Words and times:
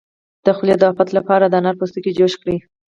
د 0.45 0.47
خولې 0.57 0.75
د 0.79 0.83
افت 0.91 1.09
لپاره 1.17 1.45
د 1.47 1.53
انار 1.59 1.75
پوستکی 1.79 2.11
جوش 2.19 2.33
کړئ 2.41 2.57